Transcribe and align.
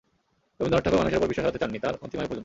রবীন্দ্রনাথ 0.57 0.83
ঠাকুর 0.85 0.99
মানুষের 1.01 1.19
ওপর 1.19 1.29
বিশ্বাস 1.31 1.43
হারাতে 1.45 1.61
চাননি 1.61 1.79
তাঁর 1.83 1.95
অন্তিম 2.03 2.17
আয়ু 2.21 2.27
পর্যন্ত। 2.29 2.39